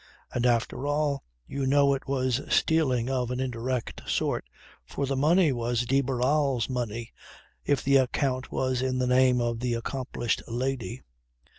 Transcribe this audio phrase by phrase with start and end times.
[0.33, 4.45] And after all, you know it was stealing of an indirect sort;
[4.83, 7.13] for the money was de Barral's money
[7.65, 11.03] if the account was in the name of the accomplished lady.